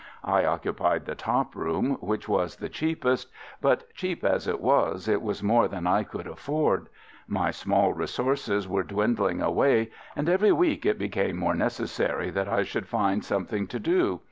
I 0.25 0.45
occupied 0.45 1.05
the 1.05 1.13
top 1.13 1.55
room, 1.55 1.91
which 2.01 2.27
was 2.27 2.55
the 2.55 2.69
cheapest, 2.69 3.27
but 3.61 3.93
cheap 3.93 4.23
as 4.23 4.47
it 4.47 4.59
was 4.59 5.07
it 5.07 5.21
was 5.21 5.43
more 5.43 5.67
than 5.67 5.85
I 5.85 6.03
could 6.03 6.25
afford. 6.25 6.87
My 7.27 7.51
small 7.51 7.93
resources 7.93 8.67
were 8.67 8.81
dwindling 8.81 9.43
away, 9.43 9.91
and 10.15 10.27
every 10.27 10.51
week 10.53 10.87
it 10.87 10.97
became 10.97 11.37
more 11.37 11.53
necessary 11.53 12.31
that 12.31 12.49
I 12.49 12.63
should 12.63 12.87
find 12.87 13.23
something 13.23 13.67
to 13.67 13.77
do. 13.79 14.19